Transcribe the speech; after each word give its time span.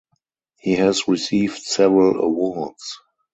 He 0.57 0.77
has 0.77 1.07
received 1.07 1.61
several 1.61 2.15
awards. 2.21 2.97